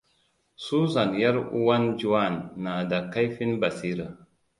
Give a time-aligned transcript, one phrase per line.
[0.55, 4.17] Susan ƴar uwar Juan, na da kaifin basira.